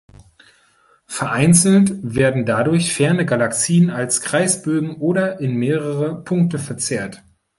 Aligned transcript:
Vereinzelt 1.05 1.91
werden 2.01 2.47
dadurch 2.47 2.91
ferne 2.91 3.23
Galaxien 3.23 3.91
als 3.91 4.21
Kreisbögen 4.21 4.95
oder 4.95 5.39
in 5.39 5.53
mehrere 5.57 6.23
Punkte 6.23 6.57
verzerrt. 6.57 7.21